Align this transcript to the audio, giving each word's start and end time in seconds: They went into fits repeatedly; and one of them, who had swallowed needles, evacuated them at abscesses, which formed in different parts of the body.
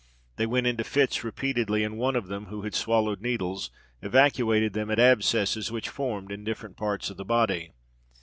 They 0.37 0.47
went 0.47 0.65
into 0.65 0.83
fits 0.83 1.23
repeatedly; 1.23 1.83
and 1.83 1.95
one 1.95 2.15
of 2.15 2.25
them, 2.25 2.47
who 2.47 2.63
had 2.63 2.73
swallowed 2.73 3.21
needles, 3.21 3.69
evacuated 4.01 4.73
them 4.73 4.89
at 4.89 4.97
abscesses, 4.97 5.71
which 5.71 5.89
formed 5.89 6.31
in 6.31 6.43
different 6.43 6.75
parts 6.75 7.11
of 7.11 7.17
the 7.17 7.23
body. 7.25 7.73